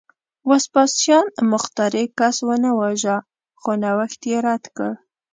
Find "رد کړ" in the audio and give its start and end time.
4.45-4.91